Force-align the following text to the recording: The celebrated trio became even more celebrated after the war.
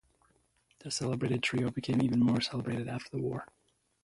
The 0.79 0.89
celebrated 0.89 1.43
trio 1.43 1.69
became 1.69 2.01
even 2.01 2.21
more 2.21 2.41
celebrated 2.41 2.87
after 2.87 3.11
the 3.11 3.21
war. 3.21 3.45